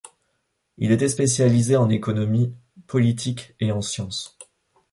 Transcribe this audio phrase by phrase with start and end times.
[0.79, 2.55] Il était spécialisé en économie
[2.87, 4.35] politique et en sciences.